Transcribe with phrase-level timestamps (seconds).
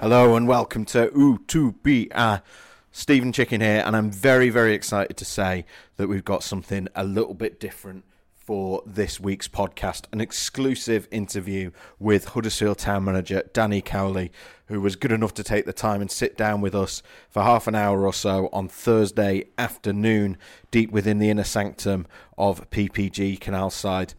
[0.00, 2.42] Hello and welcome to U2BR.
[2.90, 5.66] Steven Chicken here, and I'm very, very excited to say
[5.98, 8.04] that we've got something a little bit different
[8.50, 14.32] for this week's podcast an exclusive interview with Huddersfield Town manager Danny Cowley,
[14.66, 17.68] who was good enough to take the time and sit down with us for half
[17.68, 20.36] an hour or so on Thursday afternoon,
[20.72, 24.14] deep within the inner sanctum of PPG Canal Side.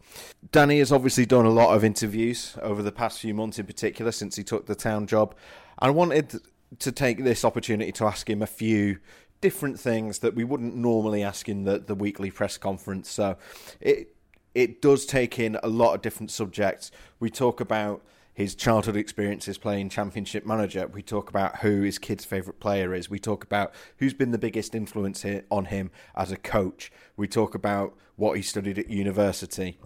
[0.50, 4.12] Danny has obviously done a lot of interviews over the past few months, in particular,
[4.12, 5.34] since he took the town job.
[5.78, 6.40] I wanted
[6.78, 8.96] to take this opportunity to ask him a few
[9.42, 13.10] different things that we wouldn't normally ask in the, the weekly press conference.
[13.10, 13.36] So
[13.78, 14.11] it
[14.54, 16.90] it does take in a lot of different subjects.
[17.20, 18.02] We talk about
[18.34, 20.86] his childhood experiences playing championship manager.
[20.86, 23.10] We talk about who his kid's favourite player is.
[23.10, 26.90] We talk about who's been the biggest influence on him as a coach.
[27.16, 29.78] We talk about what he studied at university.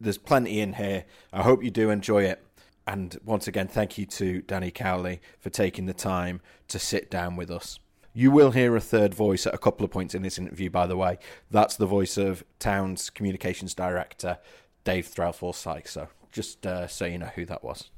[0.00, 1.04] There's plenty in here.
[1.32, 2.44] I hope you do enjoy it.
[2.86, 7.36] And once again, thank you to Danny Cowley for taking the time to sit down
[7.36, 7.78] with us.
[8.16, 10.86] You will hear a third voice at a couple of points in this interview, by
[10.86, 11.18] the way.
[11.50, 14.38] That's the voice of Town's communications director,
[14.84, 15.90] Dave Threlfall Sykes.
[15.90, 17.90] So just uh, so you know who that was.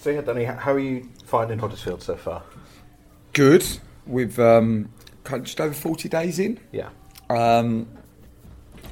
[0.00, 2.44] So, yeah, Danny, how are you finding Huddersfield so far?
[3.32, 3.66] Good.
[4.06, 4.92] We've um,
[5.42, 6.60] just over 40 days in.
[6.70, 6.90] Yeah.
[7.28, 7.88] Um,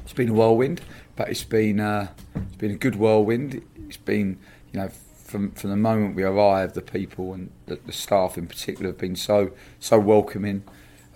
[0.02, 0.80] it's been a whirlwind,
[1.14, 3.62] but it's been uh, it's been a good whirlwind.
[3.86, 4.40] It's been
[4.72, 4.90] you know
[5.24, 8.98] from from the moment we arrived, the people and the, the, staff in particular have
[8.98, 10.62] been so so welcoming.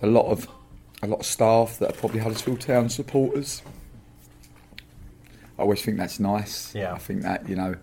[0.01, 0.47] A lot of
[1.01, 3.61] a lot of staff that are probably Huddersfield Town supporters.
[5.57, 6.73] I always think that's nice.
[6.73, 6.93] Yeah.
[6.93, 7.75] I think that you know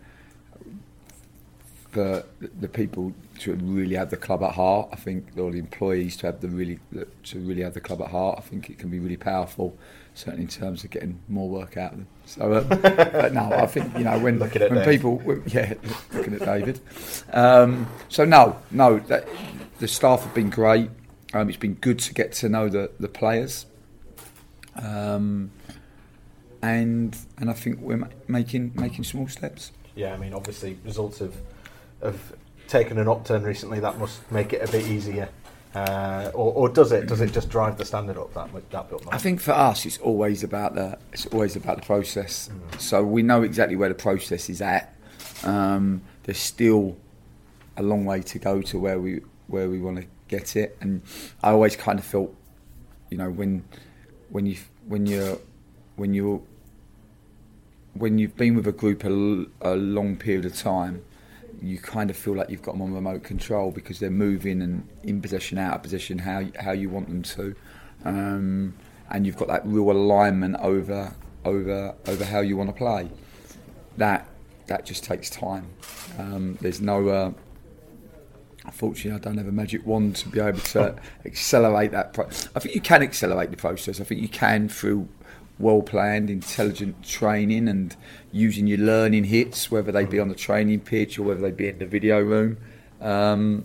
[1.92, 2.24] for
[2.60, 4.88] the people to really have the club at heart.
[4.92, 6.78] I think all the employees to have the really
[7.24, 8.38] to really have the club at heart.
[8.38, 9.76] I think it can be really powerful
[10.16, 12.08] certainly in terms of getting more work out of them.
[12.24, 15.74] So, uh, but no, I think you know when when people, when, yeah,
[16.12, 16.80] looking at David.
[17.32, 19.28] Um, so no, no, that,
[19.78, 20.90] the staff have been great.
[21.34, 23.66] Um, it's been good to get to know the the players,
[24.74, 25.50] um,
[26.62, 29.70] and and I think we're ma- making making small steps.
[29.94, 31.34] Yeah, I mean, obviously, results have
[32.02, 32.32] have
[32.68, 33.80] taken an upturn recently.
[33.80, 35.28] That must make it a bit easier
[35.76, 37.06] uh, or, or, does it?
[37.06, 39.02] Does it just drive the standard up that that bit?
[39.12, 42.48] I think for us, it's always about the it's always about the process.
[42.48, 42.80] Mm.
[42.80, 44.96] So we know exactly where the process is at.
[45.44, 46.96] Um, there's still
[47.76, 51.02] a long way to go to where we where we want to get it, and
[51.42, 52.34] I always kind of felt,
[53.10, 53.62] you know, when
[54.30, 54.56] when you
[54.86, 55.38] when you're
[55.96, 56.40] when you're
[57.92, 59.10] when you've been with a group a,
[59.60, 61.04] a long period of time
[61.62, 64.86] you kind of feel like you've got them on remote control because they're moving and
[65.02, 67.54] in position, out of position, how how you want them to,
[68.04, 68.74] um,
[69.10, 73.10] and you've got that real alignment over over over how you want to play.
[73.96, 74.26] That
[74.66, 75.66] that just takes time.
[76.18, 77.08] Um, there's no.
[77.08, 77.32] Uh,
[78.64, 82.12] unfortunately, I don't have a magic wand to be able to accelerate that.
[82.12, 84.00] Pro- I think you can accelerate the process.
[84.00, 85.08] I think you can through
[85.58, 87.96] well planned, intelligent training and
[88.32, 91.68] using your learning hits, whether they be on the training pitch or whether they be
[91.68, 92.58] in the video room.
[93.00, 93.64] Um,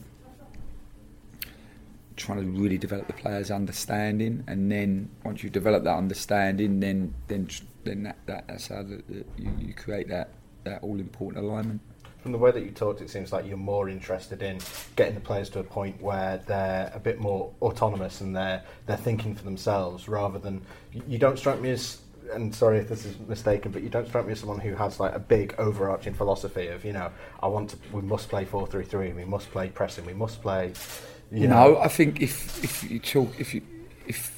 [2.16, 7.14] trying to really develop the players' understanding, and then once you develop that understanding, then
[7.28, 7.48] then
[7.84, 10.30] then that, that that's how the, the, you, you create that
[10.64, 11.82] that all important alignment
[12.22, 14.60] from the way that you talked, it seems like you're more interested in
[14.96, 18.98] getting the players to a point where they're a bit more autonomous and they're they're
[18.98, 20.62] thinking for themselves rather than
[21.08, 24.26] you don't strike me as and sorry if this is mistaken, but you don't strike
[24.26, 27.12] me as someone who has like a big overarching philosophy of you know
[27.42, 30.42] I want to we must play four three three, we must play pressing, we must
[30.42, 30.74] play.
[31.32, 33.62] You know, no, I think if if you talk if you
[34.06, 34.38] if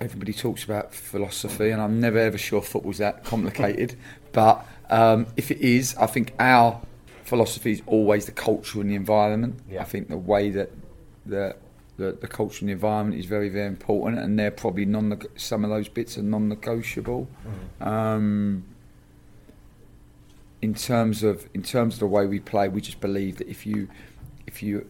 [0.00, 3.96] everybody talks about philosophy, and I'm never ever sure football's that complicated,
[4.32, 6.80] but um, if it is, I think our
[7.24, 9.60] philosophy is always the culture and the environment.
[9.70, 9.82] Yeah.
[9.82, 10.70] I think the way that
[11.26, 11.56] the,
[11.96, 15.64] the the culture and the environment is very very important, and they're probably non some
[15.64, 17.28] of those bits are non-negotiable.
[17.80, 17.86] Mm.
[17.86, 18.64] Um,
[20.60, 23.66] in terms of in terms of the way we play, we just believe that if
[23.66, 23.88] you
[24.46, 24.88] if you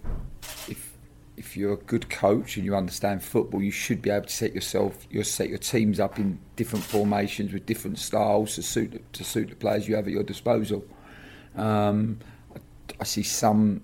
[1.39, 4.55] if you're a good coach and you understand football, you should be able to set
[4.55, 9.25] yourself, you set your teams up in different formations with different styles to suit to
[9.25, 10.85] suit the players you have at your disposal.
[11.57, 12.19] Um,
[12.55, 12.59] I,
[13.01, 13.83] I, see some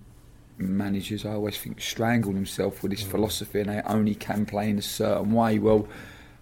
[0.58, 3.10] managers, I always think, strangle themselves with this mm.
[3.10, 5.58] philosophy, and they only can play in a certain way.
[5.58, 5.88] Well,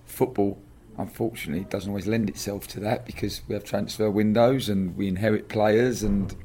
[0.07, 0.59] football.
[0.99, 5.49] Unfortunately, doesn't always lend itself to that because we have transfer windows and we inherit
[5.49, 6.37] players, and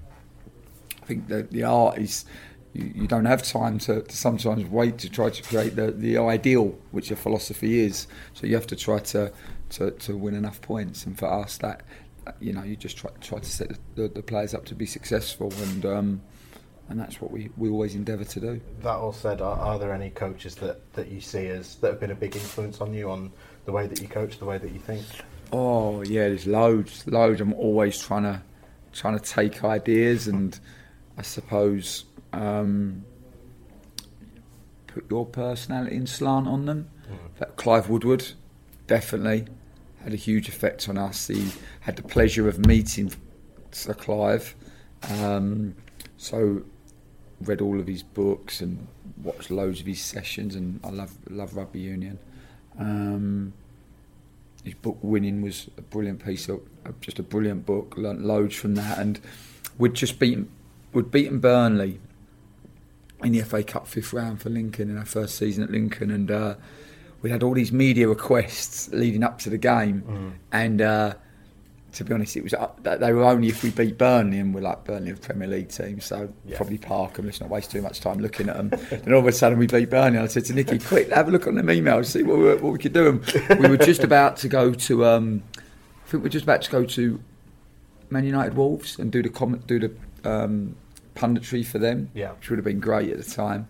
[1.03, 2.23] I think that the art is
[2.77, 6.17] you, you don't have time to, to, sometimes wait to try to create the, the
[6.17, 8.07] ideal, which your philosophy is.
[8.33, 9.31] So you have to try to,
[9.71, 11.05] to, to win enough points.
[11.05, 11.81] And for us, that
[12.39, 15.51] you know, you just try, try to set the, the players up to be successful,
[15.61, 16.21] and um,
[16.89, 18.61] and that's what we, we always endeavour to do.
[18.81, 21.99] That all said, are, are, there any coaches that, that you see as that have
[21.99, 23.31] been a big influence on you on
[23.65, 25.03] the way that you coach, the way that you think?
[25.51, 27.41] Oh yeah, there's loads, loads.
[27.41, 28.41] I'm always trying to
[28.93, 30.59] trying to take ideas and
[31.17, 33.05] I suppose um,
[34.87, 36.89] put your personality and slant on them.
[37.39, 37.55] Mm.
[37.55, 38.25] Clive Woodward
[38.87, 39.45] definitely
[40.03, 41.27] had a huge effect on us.
[41.27, 41.51] He
[41.81, 43.11] had the pleasure of meeting
[43.71, 44.55] Sir Clive,
[45.09, 45.75] um,
[46.17, 46.63] so
[47.41, 48.87] read all of his books and
[49.21, 52.17] watched loads of his sessions, and I love love rugby union.
[52.79, 53.53] Um,
[54.63, 56.61] his book Winning was a brilliant piece of
[57.01, 57.95] just a brilliant book.
[57.97, 59.19] Learned loads from that, and
[59.77, 60.49] we'd just beaten
[60.93, 61.99] we'd beaten Burnley
[63.23, 66.29] in the FA Cup fifth round for Lincoln in our first season at Lincoln, and
[66.29, 66.55] uh,
[67.21, 70.33] we had all these media requests leading up to the game, mm.
[70.51, 71.13] and uh,
[71.93, 74.61] to be honest, it was uh, they were only if we beat Burnley, and we're
[74.61, 76.57] like Burnley, a Premier League team, so yeah.
[76.57, 77.25] probably park them.
[77.25, 78.71] Let's not waste too much time looking at them.
[78.91, 80.19] and all of a sudden, we beat Burnley.
[80.19, 82.73] I said to Nicky, "Quick, have a look on them emails, see what we, what
[82.73, 86.27] we could do." And we were just about to go to, um, I think we
[86.27, 87.19] are just about to go to
[88.09, 89.91] Man United Wolves and do the comment, do the.
[90.23, 90.75] Um,
[91.17, 92.31] punditry for them, yeah.
[92.33, 93.67] which would have been great at the time.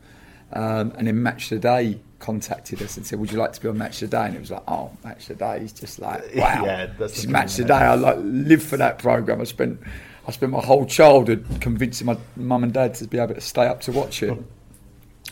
[0.53, 3.67] Um, and then Match the Day contacted us and said, "Would you like to be
[3.67, 6.23] on Match the Day?" And it was like, "Oh, Match the Day is just like
[6.35, 9.41] wow, yeah, that's Match the Day." I like live for that program.
[9.41, 9.79] I spent
[10.27, 13.65] I spent my whole childhood convincing my mum and dad to be able to stay
[13.65, 14.37] up to watch it.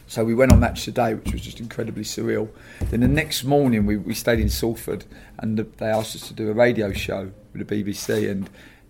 [0.07, 2.47] So we went on Match the Day, which was just incredibly surreal.
[2.79, 5.03] Then the next morning, we, we stayed in Salford,
[5.39, 8.47] and the, they asked us to do a radio show with the BBC, and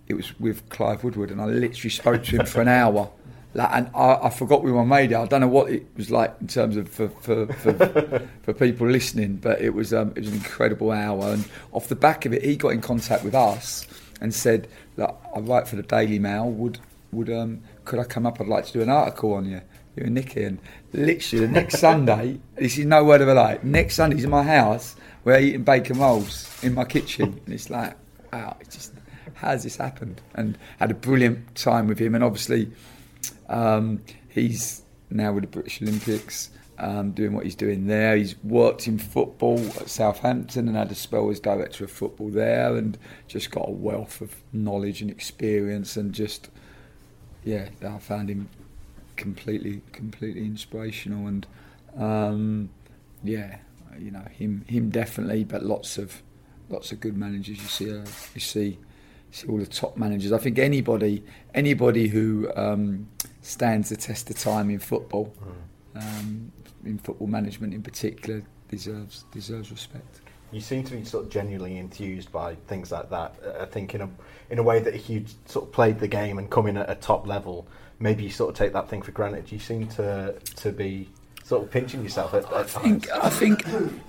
[0.07, 3.10] it was with Clive Woodward, and I literally spoke to him for an hour.
[3.54, 5.13] Like, and I, I, forgot we were made.
[5.13, 8.88] I don't know what it was like in terms of for for, for, for people
[8.88, 11.31] listening, but it was um, it was an incredible hour.
[11.31, 13.88] And off the back of it, he got in contact with us
[14.19, 14.68] and said,
[14.98, 16.50] "Look, I write for the Daily Mail.
[16.50, 16.80] Would
[17.13, 18.42] would um, could I come up?
[18.42, 19.62] I'd like to do an article on you."
[19.96, 20.60] You and Nicky, and
[20.92, 23.60] literally the next Sunday, this is no word of a lie.
[23.63, 24.98] Next Sunday's in my house.
[25.24, 27.96] We're eating bacon rolls in my kitchen, and it's like,
[28.34, 28.92] wow, it's just
[29.36, 30.22] has this happened?
[30.34, 32.16] And had a brilliant time with him.
[32.16, 32.72] And obviously,
[33.48, 36.50] um, he's now with the British Olympics.
[36.78, 38.18] Um, doing what he's doing there.
[38.18, 42.76] He's worked in football at Southampton and had a spell as director of football there,
[42.76, 42.98] and
[43.30, 45.96] just got a wealth of knowledge and experience.
[45.96, 46.50] And just,
[47.46, 48.50] yeah, I found him
[49.16, 51.28] completely, completely inspirational.
[51.28, 51.48] And
[51.98, 52.70] um,
[53.24, 53.60] yeah,
[53.98, 56.22] you know, him, him definitely, but lots of,
[56.68, 57.58] lots of good managers.
[57.62, 58.80] You see, uh, you see
[59.44, 60.32] all the top managers.
[60.32, 61.24] I think anybody
[61.54, 63.08] anybody who um,
[63.42, 65.34] stands the test of time in football,
[65.96, 66.02] mm.
[66.02, 66.52] um,
[66.86, 70.22] in football management in particular, deserves deserves respect.
[70.52, 73.36] You seem to be sort of genuinely enthused by things like that.
[73.60, 74.10] I think in a
[74.50, 76.89] in a way that if you sort of played the game and come in at
[76.89, 77.68] a top level,
[78.00, 79.51] maybe you sort of take that thing for granted.
[79.51, 81.10] You seem to to be
[81.44, 83.63] sort of pinching yourself at, at I think, I think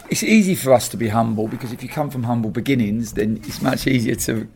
[0.08, 3.42] it's easy for us to be humble because if you come from humble beginnings, then
[3.44, 4.48] it's much easier to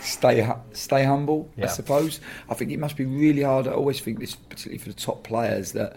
[0.00, 1.50] stay stay humble.
[1.56, 1.66] Yeah.
[1.66, 2.20] I suppose.
[2.48, 3.66] I think it must be really hard.
[3.66, 5.96] I always think this, particularly for the top players that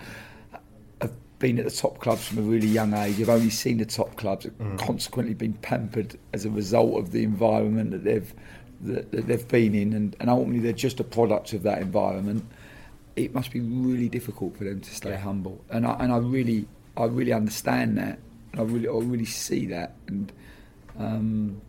[1.01, 3.17] have been at the top clubs from a really young age.
[3.17, 4.79] You've only seen the top clubs, mm.
[4.79, 8.33] consequently been pampered as a result of the environment that they've
[8.81, 12.45] that, that they've been in, and, and, ultimately they're just a product of that environment.
[13.15, 15.17] It must be really difficult for them to stay yeah.
[15.17, 16.67] humble, and I, and I really
[16.98, 18.19] I really understand that,
[18.51, 20.31] and I really I really see that, and.
[21.00, 21.62] Um,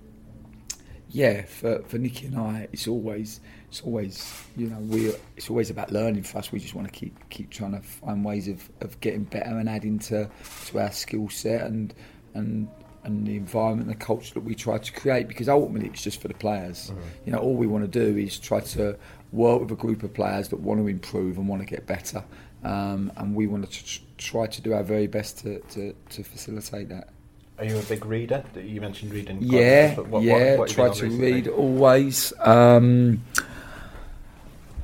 [1.14, 5.70] yeah, for, for Nicky and I, it's always it's always you know we it's always
[5.70, 6.50] about learning for us.
[6.50, 9.68] We just want to keep keep trying to find ways of, of getting better and
[9.68, 10.28] adding to
[10.66, 11.94] to our skill set and
[12.34, 12.68] and
[13.04, 15.28] and the environment, and the culture that we try to create.
[15.28, 16.90] Because ultimately, it's just for the players.
[16.90, 17.00] Mm-hmm.
[17.26, 18.96] You know, all we want to do is try to
[19.30, 22.24] work with a group of players that want to improve and want to get better.
[22.64, 26.88] Um, and we want to try to do our very best to, to, to facilitate
[26.88, 27.10] that.
[27.58, 28.44] Are you a big reader?
[28.56, 29.38] You mentioned reading.
[29.40, 30.56] Yeah, what, yeah.
[30.56, 32.32] What, what try to read always.
[32.40, 33.22] Um,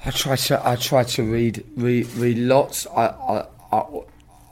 [0.05, 2.87] I try to I try to read read, read lots.
[2.87, 3.83] I, I, I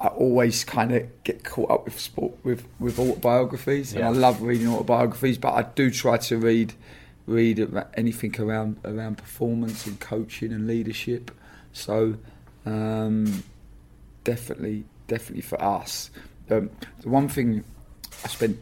[0.01, 4.43] I always kind of get caught up with sport with with autobiographies, and I love
[4.43, 5.39] reading autobiographies.
[5.39, 6.75] But I do try to read
[7.27, 11.31] read anything around around performance and coaching and leadership.
[11.73, 12.17] So
[12.67, 13.45] um,
[14.25, 16.11] definitely, definitely for us,
[16.51, 16.71] um,
[17.01, 17.65] the one thing
[18.25, 18.61] I spent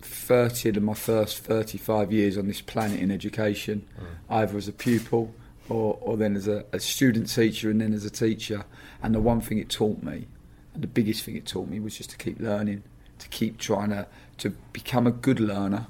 [0.00, 3.86] thirty of my first thirty-five years on this planet in education,
[4.28, 5.34] either as a pupil
[5.68, 8.64] or, or then as a, a student teacher and then as a teacher.
[9.02, 10.26] And the one thing it taught me,
[10.74, 12.82] and the biggest thing it taught me, was just to keep learning,
[13.18, 14.06] to keep trying to
[14.38, 15.86] to become a good learner.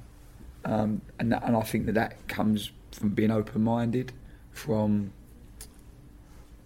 [0.65, 4.13] Um, and that, and I think that that comes from being open-minded,
[4.53, 5.13] from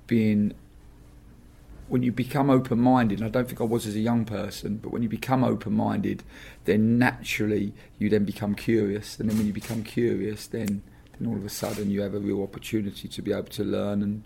[0.06, 0.54] being
[1.88, 4.92] when you become open minded, I don't think I was as a young person, but
[4.92, 6.22] when you become open minded,
[6.64, 10.82] then naturally you then become curious, and then when you become curious, then
[11.18, 14.02] then all of a sudden you have a real opportunity to be able to learn
[14.02, 14.24] and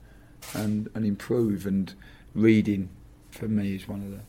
[0.55, 1.67] and, and improve.
[1.67, 1.95] And
[2.35, 2.89] reading,
[3.31, 4.21] for me, is one of the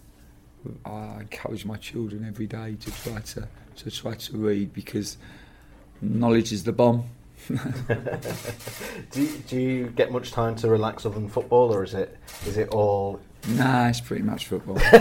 [0.86, 3.48] I encourage my children every day to try to
[3.78, 5.18] to try to read because
[6.02, 7.10] knowledge is the bomb.
[9.12, 12.18] Do you, do you get much time to relax other than football, or is it
[12.46, 13.20] is it all?
[13.50, 14.78] Nah, it's pretty much football.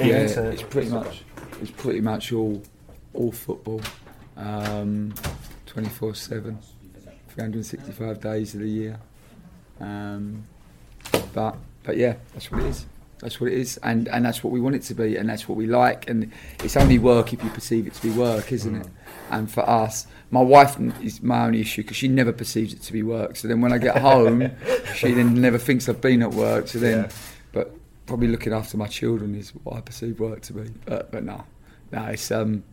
[0.00, 1.22] Yeah, it's pretty much
[1.62, 2.62] it's pretty much all
[3.14, 3.80] all football.
[4.36, 5.14] Um,
[5.66, 6.56] 24/7,
[7.28, 8.98] 365 days of the year.
[9.80, 10.44] Um,
[11.32, 12.86] but but yeah, that's what it is.
[13.20, 15.46] That's what it is, and and that's what we want it to be, and that's
[15.48, 16.08] what we like.
[16.08, 16.32] And
[16.64, 18.86] it's only work if you perceive it to be work, isn't it?
[19.30, 22.92] And for us, my wife is my only issue because she never perceives it to
[22.92, 23.36] be work.
[23.36, 24.50] So then when I get home,
[24.96, 26.68] she then never thinks I've been at work.
[26.68, 27.10] So then, Yeah.
[27.52, 27.74] but
[28.06, 30.70] probably looking after my children is what I perceive work to be.
[30.86, 31.44] But but no,
[31.92, 32.64] no, it's um,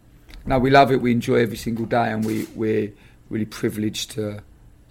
[0.46, 1.01] no, we love it.
[1.01, 2.94] We enjoy every single day, and we we're
[3.30, 4.42] really privileged to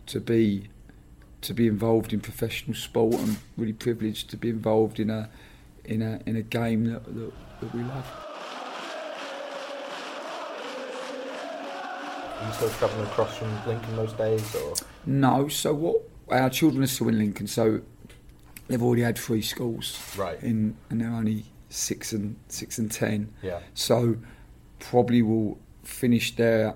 [0.09, 0.69] to be
[1.47, 5.29] to be involved in professional sport, and really privileged to be involved in a
[5.85, 8.07] in a in a game that that, that we love.
[12.39, 14.75] Are you still travelling across from Lincoln those days, or
[15.07, 16.03] No, so what?
[16.31, 17.81] Our children are still in Lincoln, so
[18.69, 20.41] they've already had three schools, Right.
[20.43, 23.33] In and they're only six and six and ten.
[23.43, 24.17] yeah, So
[24.81, 26.75] probably will finish there.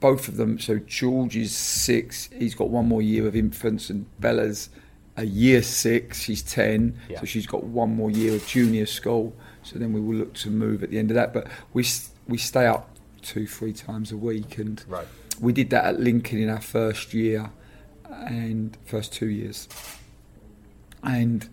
[0.00, 0.58] Both of them.
[0.58, 2.28] So George is six.
[2.32, 4.70] He's got one more year of infants, and Bella's
[5.16, 6.22] a year six.
[6.22, 6.98] She's ten.
[7.08, 7.20] Yeah.
[7.20, 9.34] So she's got one more year of junior school.
[9.62, 11.32] So then we will look to move at the end of that.
[11.34, 11.86] But we
[12.26, 15.06] we stay up two three times a week, and right.
[15.38, 17.50] we did that at Lincoln in our first year
[18.08, 19.68] and first two years.
[21.02, 21.48] And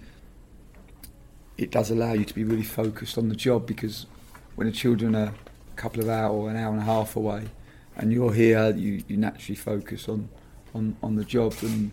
[1.57, 4.05] it does allow you to be really focused on the job because
[4.55, 7.49] when the children are a couple of hours or an hour and a half away
[7.97, 10.29] and you're here, you, you naturally focus on,
[10.73, 11.53] on, on the job.
[11.61, 11.91] And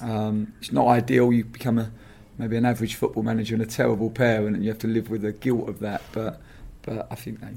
[0.00, 1.32] um, it's not ideal.
[1.32, 1.90] You become a
[2.38, 5.22] maybe an average football manager and a terrible parent, and you have to live with
[5.22, 6.02] the guilt of that.
[6.12, 6.40] But
[6.82, 7.56] but I think they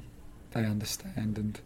[0.51, 1.59] they understand and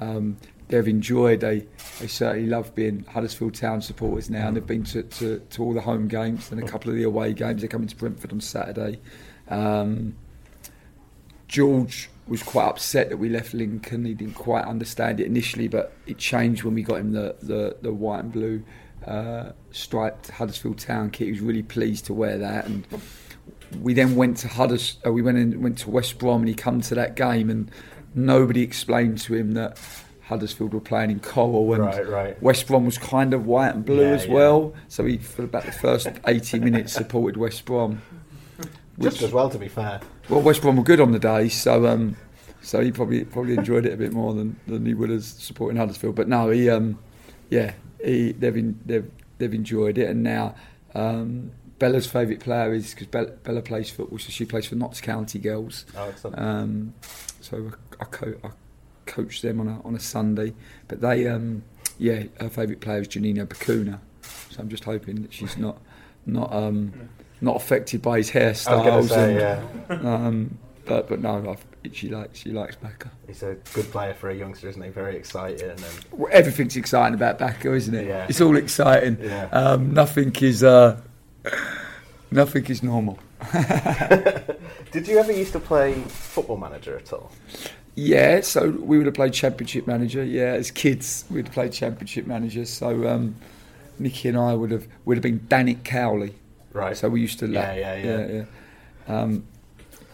[0.00, 0.36] um,
[0.68, 1.40] they've enjoyed.
[1.40, 1.66] They
[2.00, 5.74] they certainly love being Huddersfield Town supporters now, and they've been to, to, to all
[5.74, 7.62] the home games and a couple of the away games.
[7.62, 8.98] They're coming to Brentford on Saturday.
[9.48, 10.16] Um,
[11.48, 14.04] George was quite upset that we left Lincoln.
[14.04, 17.76] He didn't quite understand it initially, but it changed when we got him the, the,
[17.82, 18.64] the white and blue
[19.06, 21.26] uh, striped Huddersfield Town kit.
[21.26, 22.84] He was really pleased to wear that, and
[23.80, 24.98] we then went to Hudders.
[25.06, 27.70] Uh, we went and went to West Brom, and he come to that game, and
[28.14, 29.78] nobody explained to him that
[30.22, 32.42] Huddersfield were playing in coral, and Right, right.
[32.42, 34.32] West Brom was kind of white and blue Yeah, as yeah.
[34.34, 34.74] well.
[34.88, 38.02] So he, for about the first eighty minutes, supported West Brom.
[38.98, 40.00] Just as well, to be fair.
[40.28, 42.16] Well, West Brom were good on the day, so um,
[42.60, 45.76] so he probably probably enjoyed it a bit more than, than he would as supporting
[45.76, 46.16] Huddersfield.
[46.16, 46.98] But no, he um,
[47.48, 50.56] yeah, he they've in, they've they've enjoyed it, and now
[50.94, 55.00] um, Bella's favourite player is because Bella, Bella plays football, so she plays for Notts
[55.00, 55.86] County Girls.
[55.96, 56.38] Oh, excellent.
[56.38, 56.94] Um,
[57.40, 58.50] so I, I, co- I
[59.06, 60.54] coach them on a on a Sunday,
[60.88, 61.62] but they um,
[61.98, 64.00] yeah, her favourite player is Juninho Bacuna.
[64.50, 65.80] So I'm just hoping that she's not
[66.24, 69.08] not um, not affected by his hairstyles.
[69.08, 69.32] say,
[69.88, 73.10] and, yeah, um, but but no, I've, she likes she likes Baka.
[73.26, 74.88] he's a good player for a youngster, isn't he?
[74.90, 78.06] Very exciting, and Well, everything's exciting about Baka, isn't it?
[78.06, 78.26] Yeah.
[78.28, 79.18] It's all exciting.
[79.20, 79.48] Yeah.
[79.52, 81.00] Um, nothing is uh,
[82.30, 83.18] nothing is normal.
[84.92, 87.30] Did you ever used to play Football Manager at all?
[87.94, 90.22] Yeah, so we would have played Championship Manager.
[90.22, 92.64] Yeah, as kids, we'd have played Championship Manager.
[92.66, 93.36] So um,
[93.98, 96.34] Nicky and I would have would have been Danik Cowley.
[96.76, 96.96] Right.
[96.96, 97.46] So we used to.
[97.48, 98.26] Yeah, yeah, yeah.
[98.26, 98.44] yeah.
[99.08, 99.46] Um,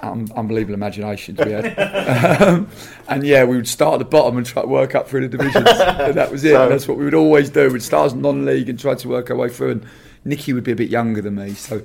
[0.01, 1.79] um, unbelievable imaginations we had.
[2.43, 2.69] um,
[3.09, 5.37] and yeah, we would start at the bottom and try to work up through the
[5.37, 5.67] divisions.
[5.67, 6.53] and that was it.
[6.53, 7.71] So- that's what we would always do.
[7.71, 9.71] We'd start as non-league and try to work our way through.
[9.73, 9.87] And
[10.25, 11.83] Nicky would be a bit younger than me, so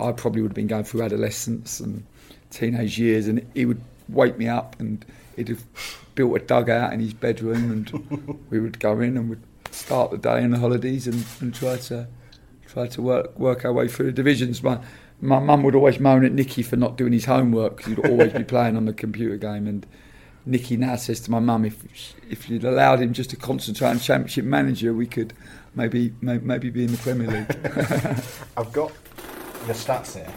[0.00, 2.04] I probably would have been going through adolescence and
[2.50, 5.04] teenage years, and he would wake me up and
[5.36, 5.64] he'd have
[6.14, 10.18] built a dugout in his bedroom, and we would go in and we'd start the
[10.18, 12.06] day in the holidays and, and try to
[12.78, 14.62] try to work work our way through the divisions.
[14.62, 14.78] My
[15.20, 18.32] my mum would always moan at Nicky for not doing his homework because he'd always
[18.32, 19.66] be playing on the computer game.
[19.66, 19.84] And
[20.46, 21.82] Nicky now says to my mum, if
[22.30, 25.32] if you'd allowed him just to concentrate on Championship Manager, we could
[25.74, 28.24] maybe maybe, maybe be in the Premier League.
[28.56, 28.92] I've got
[29.66, 30.32] your stats here,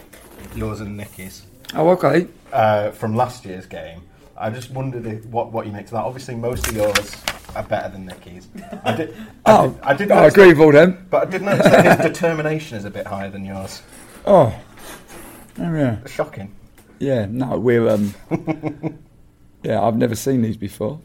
[0.55, 1.45] yours and Nicky's,
[1.75, 2.27] oh, okay.
[2.51, 4.01] uh, from last year's game.
[4.35, 6.03] I just wondered if, what what you make of that.
[6.03, 7.15] Obviously, most of yours
[7.55, 8.47] are better than Nicky's.
[8.83, 9.15] I did.
[9.45, 11.07] I Oh, did, I, did I notice agree with all them.
[11.09, 13.81] but I did notice that his determination is a bit higher than yours.
[14.25, 14.53] Oh,
[15.59, 15.97] oh yeah.
[16.07, 16.53] Shocking.
[16.99, 18.13] Yeah, no, we're um,
[19.63, 20.99] yeah, I've never seen these before,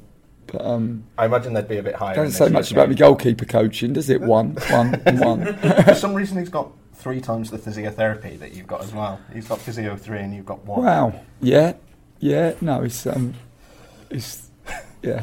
[0.47, 2.15] but um, I imagine they'd be a bit higher.
[2.15, 4.21] in don't say much about the goalkeeper coaching, does it?
[4.21, 5.57] One, one, and one.
[5.85, 9.21] For some reason, he's got three times the physiotherapy that you've got as well.
[9.33, 10.85] He's got physio three, and you've got one.
[10.85, 11.21] Wow.
[11.41, 11.75] Yeah,
[12.19, 12.55] yeah.
[12.61, 13.33] No, it's um,
[14.11, 14.51] it's
[15.03, 15.23] yeah.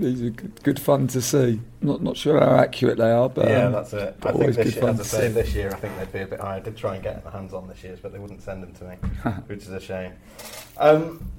[0.00, 1.60] These are good, good fun to see.
[1.82, 4.16] Not not sure how accurate they are, but yeah, um, that's it.
[4.22, 6.40] I think this year, as I say, this year I think they'd be a bit
[6.40, 6.56] higher.
[6.56, 8.72] I did try and get my hands on this year's, but they wouldn't send them
[8.74, 8.96] to me,
[9.46, 10.12] which is a shame.
[10.78, 11.30] Um,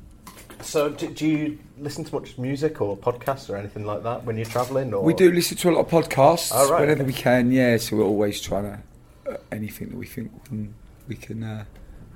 [0.61, 4.35] so, do, do you listen to much music or podcasts or anything like that when
[4.37, 4.93] you're travelling?
[4.93, 7.07] Or We do listen to a lot of podcasts Oh, right, whenever okay.
[7.07, 7.51] we can.
[7.51, 10.73] Yeah, so we're always trying to uh, anything that we think we can
[11.07, 11.65] we can uh,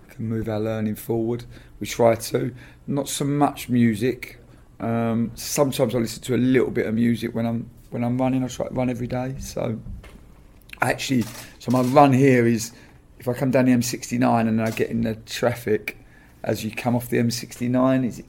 [0.10, 1.46] can move our learning forward.
[1.80, 2.54] We try to.
[2.88, 4.38] Not so much music.
[4.80, 8.44] Um, sometimes I listen to a little bit of music when I'm when I'm running.
[8.44, 9.36] I try to run every day.
[9.40, 9.80] So
[10.82, 11.24] actually,
[11.60, 12.72] so my run here is
[13.20, 15.98] if I come down the M69 and I get in the traffic
[16.44, 18.06] as you come off the M69.
[18.06, 18.26] Is it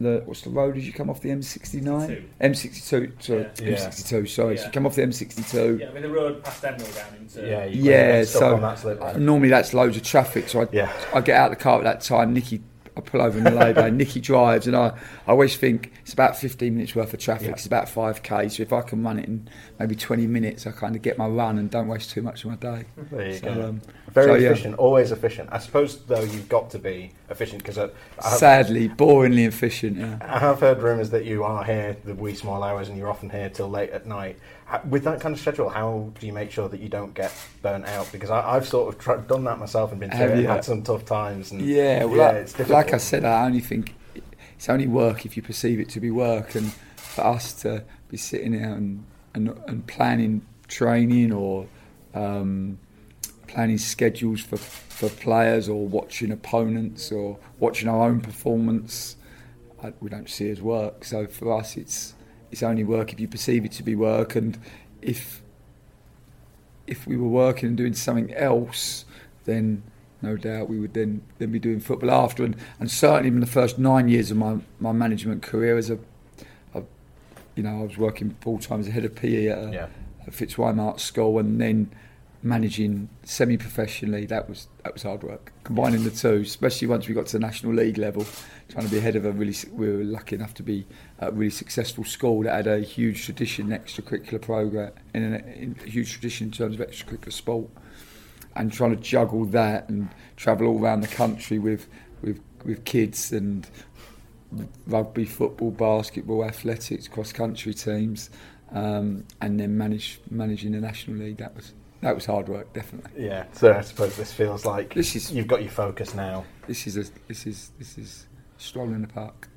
[0.00, 2.24] the what's the road as you come off the M69?
[2.40, 3.22] M62.
[3.22, 3.74] Sorry, Yeah.
[3.76, 4.28] M62.
[4.28, 5.80] Sorry, so you come off the M62.
[5.80, 7.46] Yeah, I mean the road past Emerald down into.
[7.46, 9.16] Yeah, you Yeah, so on that slip.
[9.18, 10.48] normally that's loads of traffic.
[10.48, 10.92] So I, Yeah.
[11.14, 12.32] I get out of the car at that time.
[12.32, 12.62] Nicky,
[12.98, 13.90] I pull over in the lay-by.
[13.98, 14.88] Nicky drives, and I,
[15.26, 17.46] I always think it's about 15 minutes worth of traffic.
[17.48, 17.52] Yeah.
[17.54, 18.50] It's about 5k.
[18.50, 21.26] So if I can run it in maybe 20 minutes, I kind of get my
[21.26, 22.84] run and don't waste too much of my day.
[23.10, 23.68] There you So, go.
[23.68, 23.82] um,
[24.12, 24.50] Very so, yeah.
[24.50, 25.48] efficient, always efficient.
[25.52, 29.98] I suppose though you've got to be efficient because have, Sadly, boringly efficient.
[29.98, 30.18] Yeah.
[30.20, 33.30] I have heard rumours that you are here the wee small hours and you're often
[33.30, 34.38] here till late at night.
[34.88, 37.86] With that kind of schedule, how do you make sure that you don't get burnt
[37.86, 38.10] out?
[38.12, 40.82] Because I, I've sort of tried, done that myself and been through it had some
[40.82, 41.52] tough times.
[41.52, 42.86] And Yeah, well, yeah, like, it's difficult.
[42.86, 43.94] like I said, I only think
[44.56, 48.16] it's only work if you perceive it to be work, and for us to be
[48.16, 51.66] sitting there and and, and planning training or
[52.14, 52.78] um,
[53.48, 59.16] planning schedules for for players or watching opponents or watching our own performance,
[59.82, 61.04] I, we don't see as work.
[61.04, 62.14] So for us, it's
[62.50, 64.58] it's only work if you perceive it to be work, and
[65.02, 65.42] if
[66.86, 69.04] if we were working and doing something else,
[69.44, 69.82] then
[70.22, 72.44] no doubt we would then then be doing football after.
[72.44, 75.98] And, and certainly in the first nine years of my, my management career as a,
[76.74, 76.82] a
[77.54, 79.86] you know, I was working full time as a head of PE at, a, Yeah.
[80.26, 81.90] at FitzWimarc School, and then
[82.42, 84.26] managing semi-professionally.
[84.26, 85.52] That was that was hard work.
[85.64, 88.26] Combining the two, especially once we got to the national league level,
[88.68, 89.54] trying to be ahead of a really.
[89.72, 90.86] We were lucky enough to be
[91.18, 95.88] a really successful school that had a huge tradition, in extracurricular program, and a, a
[95.88, 97.70] huge tradition in terms of extracurricular sport
[98.58, 101.88] and trying to juggle that and travel all around the country with
[102.22, 103.68] with with kids and
[104.86, 108.30] rugby, football, basketball, athletics, cross country teams,
[108.72, 111.38] um, and then manage managing the national league.
[111.38, 113.24] That was that was hard work, definitely.
[113.24, 116.44] Yeah, so I suppose this feels like This is- you've got your focus now.
[116.66, 118.26] This is a this is this is
[118.58, 119.48] stroll in the park.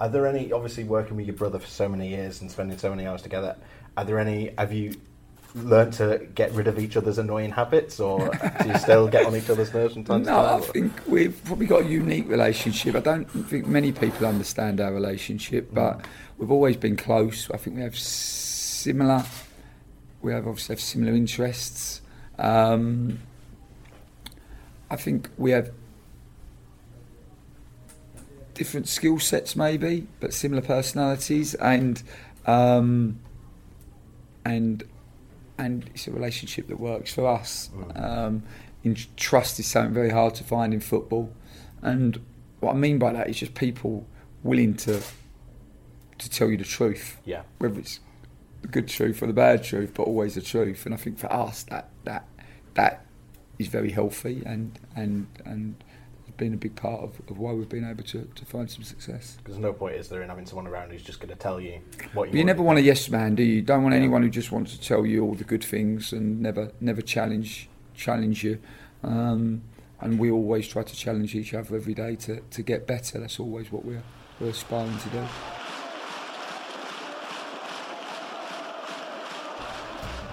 [0.00, 2.88] Are there any, obviously working with your brother for so many years and spending so
[2.88, 3.54] many hours together,
[3.98, 4.94] are there any, have you
[5.54, 8.30] learned to get rid of each other's annoying habits or
[8.62, 11.38] do you still get on each other's nerves from time to No, I think we've
[11.44, 12.94] probably got a unique relationship.
[12.94, 16.04] I don't think many people understand our relationship, but mm.
[16.38, 17.50] we've always been close.
[17.50, 19.24] I think we have similar.
[20.22, 22.02] We have obviously have similar interests.
[22.38, 23.20] Um,
[24.90, 25.70] I think we have
[28.54, 32.02] different skill sets, maybe, but similar personalities, and
[32.46, 33.18] um,
[34.44, 34.82] and
[35.58, 37.70] and it's a relationship that works for us.
[37.94, 38.42] Um,
[38.82, 41.32] in trust is something very hard to find in football,
[41.82, 42.20] and
[42.60, 44.06] what I mean by that is just people
[44.42, 45.00] willing to
[46.18, 47.42] to tell you the truth, Yeah.
[47.58, 48.00] whether it's
[48.62, 50.84] the good truth or the bad truth, but always the truth.
[50.86, 52.26] And I think for us that that
[52.74, 53.04] that
[53.58, 55.82] is very healthy and and and
[56.36, 59.36] been a big part of, of why we've been able to, to find some success.
[59.44, 61.80] Because no point is there in having someone around who's just going to tell you
[62.14, 63.56] what you But you never want a yes man, do you?
[63.56, 64.00] You Don't want Yeah.
[64.00, 67.68] anyone who just wants to tell you all the good things and never never challenge
[67.94, 68.58] challenge you.
[69.02, 69.60] Um,
[70.00, 73.20] and we always try to challenge each other every day to, to get better.
[73.20, 74.02] That's always what we're
[74.40, 75.59] we're aspiring to do.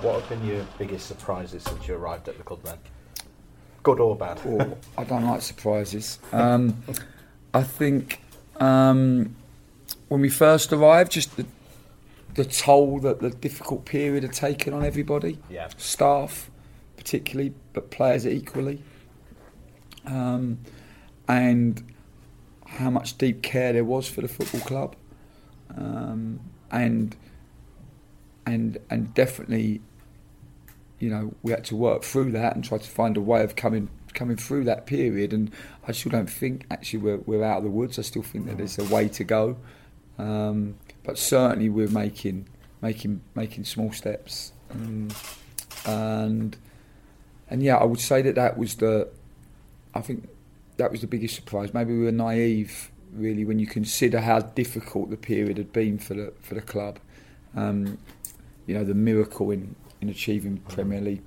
[0.01, 2.77] What have been your biggest surprises since you arrived at the club then?
[3.83, 4.39] Good or bad?
[4.45, 6.19] Or, I don't like surprises.
[6.31, 6.83] Um,
[7.53, 8.21] I think
[8.57, 9.35] um,
[10.09, 11.45] when we first arrived, just the,
[12.35, 15.69] the toll that the difficult period had taken on everybody, Yeah.
[15.77, 16.51] staff
[16.97, 18.83] particularly, but players equally,
[20.05, 20.59] um,
[21.27, 21.83] and
[22.67, 24.95] how much deep care there was for the football club,
[25.75, 27.15] um, and
[28.45, 29.81] and and definitely,
[30.99, 33.55] you know, we had to work through that and try to find a way of
[33.55, 35.31] coming coming through that period.
[35.31, 35.51] And
[35.87, 37.99] I still don't think actually we're we're out of the woods.
[37.99, 39.57] I still think that there's a way to go,
[40.17, 42.47] um, but certainly we're making
[42.81, 45.09] making making small steps, um,
[45.85, 46.57] and
[47.49, 49.07] and yeah, I would say that that was the,
[49.93, 50.27] I think
[50.77, 51.73] that was the biggest surprise.
[51.73, 56.13] Maybe we were naive, really, when you consider how difficult the period had been for
[56.13, 56.99] the for the club.
[57.55, 57.97] Um,
[58.65, 61.23] you know, the miracle in, in achieving Premier League,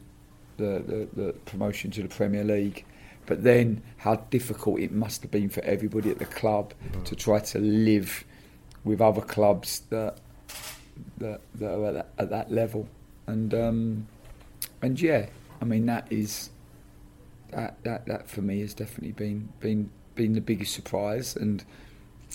[0.57, 2.85] the, the, the promotion to the Premier League,
[3.27, 7.39] but then how difficult it must have been for everybody at the club to try
[7.39, 8.25] to live
[8.85, 10.19] with other clubs that
[11.19, 12.89] that, that are at that, at that level,
[13.27, 14.07] and um,
[14.83, 15.27] and yeah,
[15.61, 16.51] I mean that is
[17.51, 21.65] that, that that for me has definitely been been been the biggest surprise, and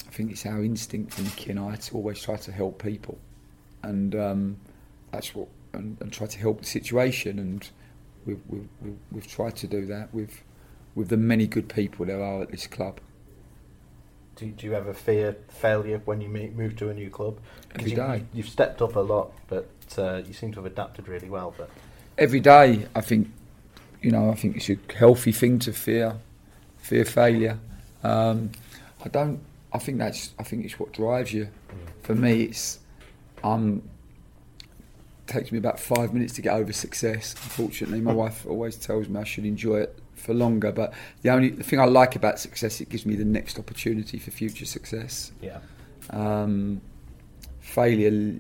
[0.08, 3.18] I think it's our instinct for Nicky and I to always try to help people,
[3.84, 4.58] and um,
[5.12, 7.70] that's what and, and try to help the situation, and
[8.26, 10.44] we've, we've we've tried to do that with
[10.96, 13.00] with the many good people there are at this club.
[14.36, 17.40] Do, do you ever fear failure when you move to a new club?
[17.74, 18.24] Every you, day.
[18.34, 21.54] You've stepped up a lot, but uh, you seem to have adapted really well.
[21.58, 21.70] But
[22.18, 23.30] every day, I think,
[24.02, 26.18] you know, I think it's a healthy thing to fear,
[26.78, 27.60] fear failure.
[28.04, 28.52] Um,
[29.04, 29.40] I don't.
[29.72, 30.34] I think that's.
[30.38, 31.48] I think it's what drives you.
[32.04, 32.80] For me, it's.
[33.44, 33.84] Um,
[35.28, 37.34] takes me about five minutes to get over success.
[37.44, 40.72] Unfortunately, my wife always tells me I should enjoy it for longer.
[40.72, 44.20] But the only the thing I like about success, it gives me the next opportunity
[44.20, 45.32] for future success.
[45.42, 45.60] yeah,
[46.12, 46.82] Um,
[47.60, 48.40] failure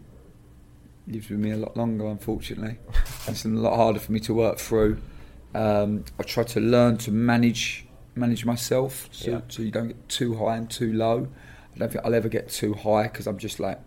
[1.08, 2.78] lives with me a lot longer, unfortunately.
[3.28, 4.98] it's a lot harder for me to work through.
[5.54, 9.42] Um, I try to learn to manage manage myself so, Yeah.
[9.50, 11.28] so you don't get too high and too low.
[11.76, 13.78] I don't think I'll ever get too high because I'm just like,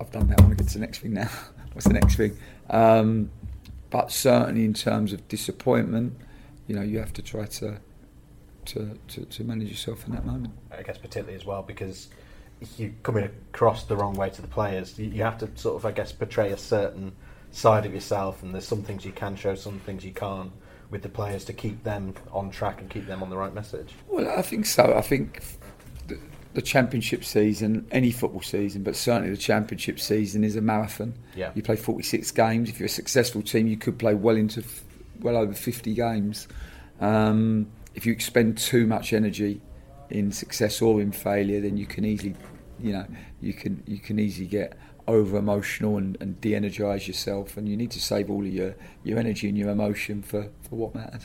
[0.00, 0.40] I've done that.
[0.40, 1.30] I want to get to the next thing now.
[1.72, 2.36] What's the next thing?
[2.70, 3.30] Um,
[3.90, 6.16] but certainly in terms of disappointment,
[6.66, 7.80] you know, you have to try to
[8.66, 10.52] to, to, to manage yourself in that moment.
[10.76, 12.08] I guess particularly as well because
[12.76, 14.98] you're coming across the wrong way to the players.
[14.98, 17.12] You, you have to sort of, I guess, portray a certain
[17.50, 20.52] side of yourself, and there's some things you can show, some things you can't
[20.90, 23.92] with the players to keep them on track and keep them on the right message.
[24.08, 24.94] Well, I think so.
[24.96, 25.42] I think
[26.06, 26.18] the,
[26.56, 31.12] the championship season, any football season, but certainly the championship season is a marathon.
[31.34, 31.52] Yeah.
[31.54, 32.70] You play 46 games.
[32.70, 34.82] If you're a successful team, you could play well into f-
[35.20, 36.48] well over 50 games.
[36.98, 39.60] Um, if you expend too much energy
[40.08, 42.34] in success or in failure, then you can easily,
[42.80, 43.06] you know,
[43.42, 47.90] you can you can easily get over emotional and, and de-energize yourself, and you need
[47.90, 51.22] to save all of your, your energy and your emotion for, for what matters.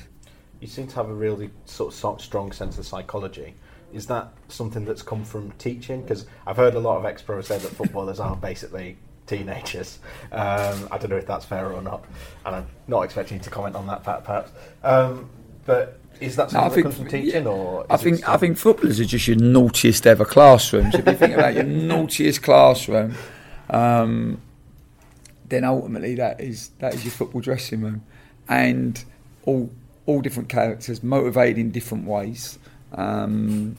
[0.59, 3.55] You seem to have a really sort of strong sense of psychology.
[3.93, 6.01] Is that something that's come from teaching?
[6.01, 9.99] Because I've heard a lot of ex-pros say that footballers are basically teenagers.
[10.31, 12.03] Um, I don't know if that's fair or not,
[12.45, 14.51] and I'm not expecting you to comment on that, per- perhaps.
[14.83, 15.29] Um,
[15.65, 17.49] but is that No, I something that think comes from teaching, yeah.
[17.49, 20.93] or I think I think footballers are just your naughtiest ever classrooms.
[20.95, 23.15] if you think about your naughtiest classroom,
[23.69, 24.41] um,
[25.47, 28.03] then ultimately that is that is your football dressing room,
[28.47, 29.03] and
[29.45, 29.69] all
[30.05, 32.57] all different characters motivated in different ways.
[32.93, 33.77] Um,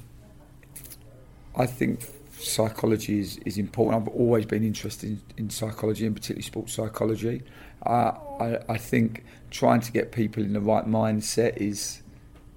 [1.57, 2.07] I think
[2.38, 4.03] psychology is, is important.
[4.03, 7.42] I've always been interested in, in psychology and particularly sports psychology.
[7.85, 12.03] Uh, I, I think trying to get people in the right mindset is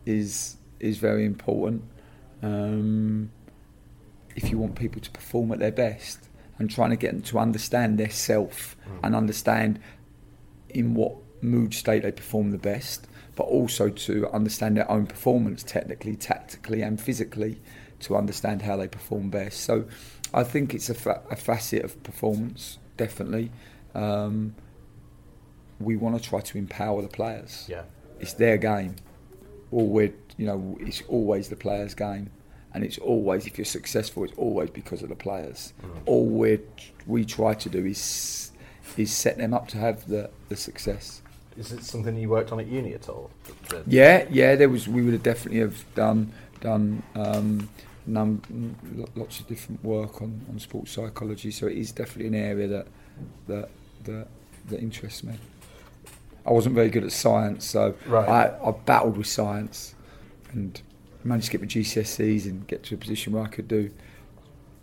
[0.05, 1.83] is is very important.
[2.41, 3.31] Um,
[4.35, 6.19] if you want people to perform at their best
[6.59, 9.79] and trying to get them to understand their self and understand
[10.69, 15.63] in what mood state they perform the best, but also to understand their own performance
[15.63, 17.61] technically, tactically, and physically
[17.99, 19.61] to understand how they perform best.
[19.61, 19.85] So
[20.33, 23.51] I think it's a, fa- a facet of performance, definitely.
[23.93, 24.55] Um,
[25.79, 27.65] we want to try to empower the players.
[27.67, 27.83] Yeah.
[28.19, 28.95] It's their game.
[29.71, 32.31] All we're, you know, it's always the players' game.
[32.73, 35.73] And it's always, if you're successful, it's always because of the players.
[36.05, 36.59] All we
[37.07, 38.51] we try to do is
[38.97, 41.21] is set them up to have the, the success.
[41.57, 43.31] Is it something you worked on at uni at all?
[43.69, 44.87] The- Yeah, yeah, there was.
[44.87, 47.69] We would have definitely have done done um,
[48.05, 48.41] num,
[49.15, 51.51] lots of different work on, on sports psychology.
[51.51, 52.87] So it is definitely an area that
[53.47, 53.69] that
[54.03, 54.27] that,
[54.69, 55.35] that interests me.
[56.45, 58.27] I wasn't very good at science, so Right.
[58.29, 59.95] I, I battled with science
[60.51, 60.79] and
[61.23, 63.89] managed to get my GCSEs and get to a position where I could do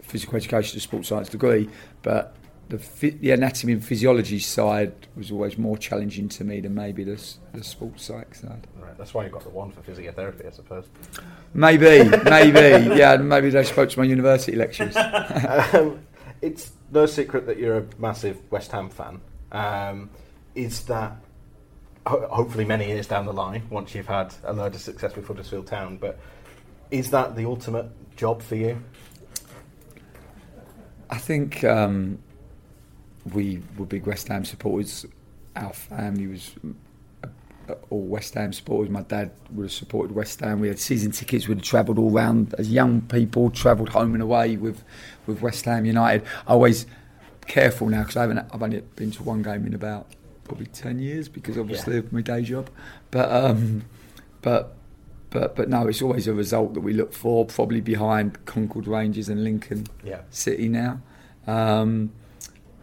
[0.00, 1.68] physical education, a sports science degree.
[2.02, 2.34] But
[2.72, 7.22] the, the anatomy and physiology side was always more challenging to me than maybe the,
[7.52, 8.66] the sports psych side.
[8.80, 10.86] Right, that's why you got the one for physiotherapy, I suppose.
[11.52, 13.16] Maybe, maybe, yeah.
[13.16, 14.96] Maybe they spoke to my university lecturers.
[15.74, 16.00] um,
[16.40, 19.20] it's no secret that you're a massive West Ham fan.
[19.52, 20.08] Um,
[20.54, 21.16] is that
[22.06, 25.26] ho- hopefully many years down the line, once you've had a load of success with
[25.26, 26.18] Huddersfield Town, but
[26.90, 28.82] is that the ultimate job for you?
[31.10, 32.18] I think um,
[33.32, 35.06] we were big West Ham supporters.
[35.56, 36.54] Our family was
[37.90, 38.90] all West Ham supporters.
[38.90, 40.60] My dad would have supported West Ham.
[40.60, 41.46] We had season tickets.
[41.46, 44.82] We'd have travelled all round as young people, travelled home and away with,
[45.26, 46.26] with West Ham United.
[46.46, 46.86] I Always
[47.46, 48.38] careful now because I haven't.
[48.52, 50.06] I've only been to one game in about
[50.44, 52.68] probably ten years because obviously of my day job.
[53.10, 53.84] But um,
[54.42, 54.76] but
[55.30, 57.46] but but no, it's always a result that we look for.
[57.46, 60.22] Probably behind Concord Rangers and Lincoln Yeah.
[60.30, 61.00] City now.
[61.46, 62.12] Um,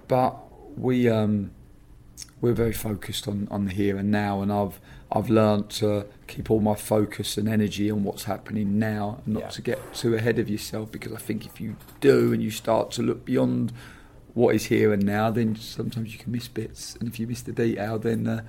[0.09, 0.35] but
[0.77, 1.51] we um,
[2.41, 6.51] we're very focused on, on the here and now, and I've I've learned to keep
[6.51, 9.49] all my focus and energy on what's happening now, and not Yeah.
[9.49, 10.91] to get too ahead of yourself.
[10.91, 13.71] Because I think if you do and you start to look beyond
[14.33, 17.41] what is here and now, then sometimes you can miss bits, and if you miss
[17.41, 18.43] the detail, then the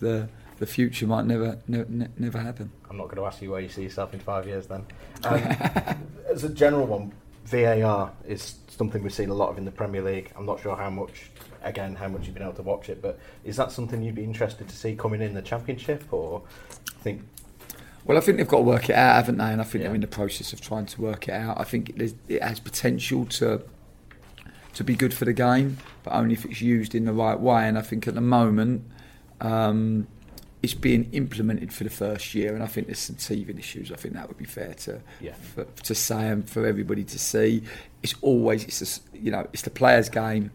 [0.00, 1.86] the, the future might never never,
[2.18, 2.70] never happen.
[2.90, 4.84] I'm not going to ask you where you see yourself in five years then.
[5.24, 5.38] Um,
[6.30, 7.12] as a general one,
[7.44, 10.32] VAR is something we've seen a lot of in the Premier League.
[10.36, 11.30] I'm not sure how much,
[11.62, 14.24] again, how much you've been able to watch it, but is that something you'd be
[14.24, 16.42] interested to see coming in the Championship or
[17.00, 17.22] think
[18.04, 19.44] Well, I think they've got to work it out, haven't they?
[19.52, 19.88] And I think Yeah.
[19.88, 21.58] they're in the process of trying to work it out.
[21.60, 23.62] I think it, it has potential to
[24.74, 27.68] to be good for the game, but only if it's used in the right way.
[27.68, 28.82] And I think at the moment,
[29.40, 30.08] um,
[30.64, 33.92] it's being implemented for the first year, and I think there's some teething issues.
[33.92, 35.34] I think that would be fair to Yeah.
[35.34, 37.62] for, to say and for everybody to see.
[38.02, 40.50] It's always it's just, you know it's the players' game,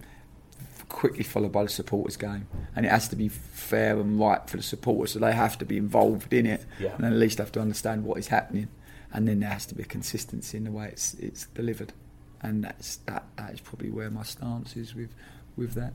[0.89, 4.57] quickly followed by the supporters' game, and it has to be fair and right for
[4.57, 5.11] the supporters.
[5.11, 6.95] So they have to be involved in it, Yeah.
[6.95, 8.67] and at least have to understand what is happening,
[9.13, 11.93] and then there has to be a consistency in the way it's it's delivered,
[12.41, 15.13] and that's that that is probably where my stance is with
[15.55, 15.93] with that.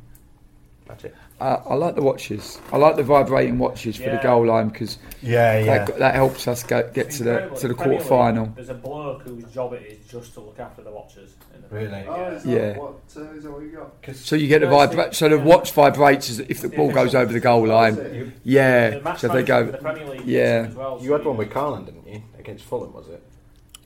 [0.86, 1.14] That's it?
[1.40, 2.60] I, I like the watches.
[2.70, 6.62] I like the vibrating watches for the goal line because Yeah, that, that helps us
[6.62, 8.46] go, get It's to the to the In quarter final.
[8.54, 11.34] There's a bloke whose job it is just to look after the watches.
[11.54, 11.88] In the Really?
[11.88, 12.54] Premier Oh, yeah.
[12.72, 12.78] Yeah.
[12.78, 14.14] what, uh, is that what you?
[14.14, 16.92] So you get the No, vibra- the- So the watch vibrates as if the ball
[16.92, 17.96] goes over the goal line.
[17.96, 18.98] You, The Yeah.
[19.02, 19.64] match So they go.
[19.64, 20.70] the yeah.
[20.74, 22.22] well, you so had one with Karlan, didn't you?
[22.38, 23.22] Against Fulham, was it?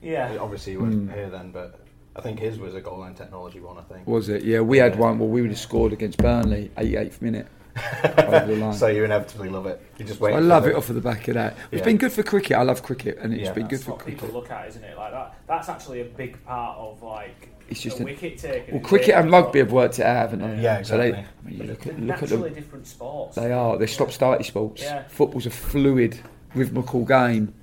[0.03, 0.37] Yeah.
[0.41, 1.15] Obviously, you weren't Mm.
[1.15, 1.79] here then, but
[2.19, 4.07] I think his was a goal line technology one, I think.
[4.07, 4.43] Was it?
[4.43, 5.19] Yeah, we had one.
[5.21, 7.47] Well, we would have scored against Burnley, 88th minute.
[8.03, 8.73] over the line.
[8.75, 9.81] so you inevitably love it.
[9.99, 10.35] You just wait.
[10.35, 11.57] I love it off of the back of that.
[11.71, 11.85] It's Yeah.
[11.85, 12.57] been good for cricket.
[12.57, 13.53] I love cricket, and it's Yeah.
[13.53, 14.21] been good for what cricket.
[14.21, 14.97] people look at, isn't it?
[14.97, 15.35] Like that.
[15.47, 18.75] That's actually a big part of like It's just a a- wicket taking.
[18.75, 20.61] Well, cricket and rugby have worked it out, haven't they?
[20.61, 21.29] Yeah, So they, exactly.
[21.47, 22.55] I mean, you look They're at, look at naturally them.
[22.55, 23.37] different sports.
[23.37, 23.79] They are.
[23.79, 24.83] They're stop-starty sports.
[24.83, 25.05] Yeah.
[25.07, 26.19] Football's a fluid,
[26.57, 27.55] rhythmical game.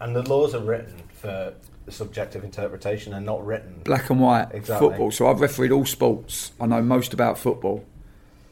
[0.00, 1.52] And the laws are written for
[1.88, 3.80] subjective interpretation and not written.
[3.84, 4.88] black and white Exactly.
[4.88, 5.10] football.
[5.10, 6.52] So I've refereed all sports.
[6.60, 7.84] I know most about football,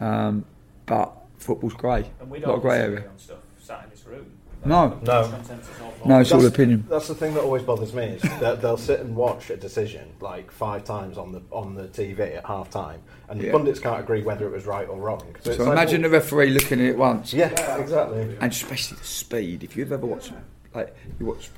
[0.01, 0.44] um,
[0.87, 2.11] but football's grey.
[2.20, 3.09] and we A don't lot of grey area.
[3.09, 4.27] on stuff sat in this room.
[4.66, 4.99] No.
[5.03, 5.31] No.
[6.07, 6.87] No, it's all opinion.
[6.88, 10.09] That's the thing that always bothers me is that they'll sit and watch a decision
[10.20, 14.01] like five times on the on the TV at half time, and the pundits can't
[14.01, 15.23] agree whether it was right or wrong.
[15.42, 18.23] So, it's like, imagine well, the referee looking at it once, yeah, exactly.
[18.40, 19.64] and especially the speed.
[19.64, 20.33] If you've ever watched,
[20.75, 21.51] like you watch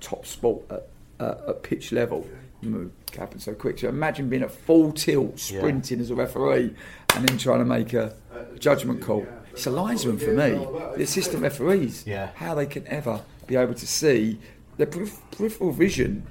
[0.00, 0.88] top sport at,
[1.20, 2.26] uh, at pitch level,
[2.62, 3.78] It happened so quick.
[3.78, 6.74] So imagine being at full tilt, sprinting as a referee,
[7.14, 8.14] and then trying to make a
[8.58, 9.26] judgment call.
[9.52, 10.50] It's a linesman for me.
[10.96, 12.30] The assistant referees, Yeah.
[12.34, 14.38] how they can ever be able to see
[14.76, 16.24] their peripheral vision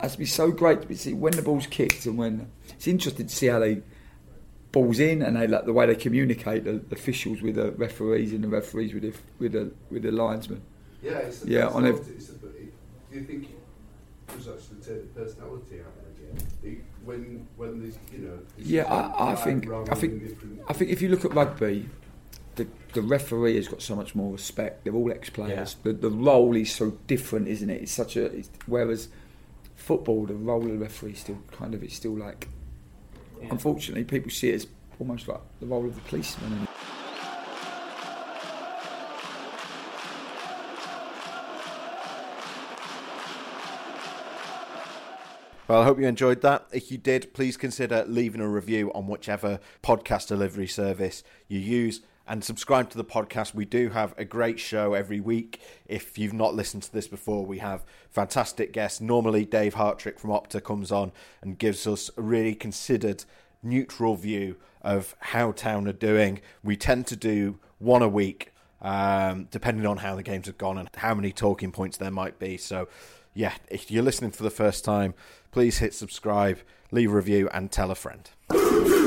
[0.00, 3.26] has to be so great to see when the ball's kicked and when it's interesting
[3.26, 3.82] to see how they
[4.72, 8.32] balls in and they like the way they communicate the, the officials with the referees
[8.32, 10.60] and the referees with the with the with the linesmen.
[11.02, 12.70] Yeah, it's the Yeah, on a- It's the, do
[13.12, 13.48] you think
[14.32, 16.62] it was actually take the personality out of it?
[16.62, 18.38] The- When, when these, you know.
[18.56, 21.88] this Yeah, I, I think I think different- I think if you look at rugby,
[22.56, 24.84] the the referee has got so much more respect.
[24.84, 25.76] They're all ex-players.
[25.82, 27.82] The the role is so different, isn't it?
[27.82, 29.08] It's such a it's, whereas
[29.74, 32.48] football, the role of the referee is still kind of it's still like.
[33.40, 33.48] Yeah.
[33.50, 34.66] Unfortunately, people see it as
[35.00, 36.68] almost like the role of the policeman.
[45.72, 46.66] Well, I hope you enjoyed that.
[46.70, 52.02] If you did, please consider leaving a review on whichever podcast delivery service you use
[52.28, 53.54] and subscribe to the podcast.
[53.54, 55.62] We do have a great show every week.
[55.86, 59.00] If you've not listened to this before, we have fantastic guests.
[59.00, 63.24] Normally, Dave Hartrick from Opta comes on and gives us a really considered,
[63.62, 66.42] neutral view of how Town are doing.
[66.62, 70.76] We tend to do one a week, um, depending on how the games have gone
[70.76, 72.58] and how many talking points there might be.
[72.58, 72.88] So,
[73.34, 75.14] yeah, if you're listening for the first time,
[75.52, 76.58] please hit subscribe,
[76.90, 78.28] leave a review, and tell a friend.
[78.50, 79.02] Who's